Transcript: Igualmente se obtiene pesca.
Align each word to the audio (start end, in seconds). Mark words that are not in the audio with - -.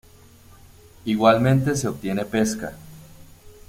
Igualmente 1.05 1.75
se 1.75 1.87
obtiene 1.87 2.25
pesca. 2.25 2.73